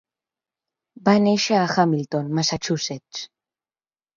Va 1.09 1.13
néixer 1.27 1.57
a 1.57 1.67
Hamilton, 1.75 2.33
Massachusetts. 2.41 3.25